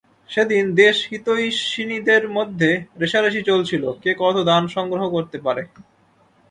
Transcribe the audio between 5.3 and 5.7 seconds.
পারে।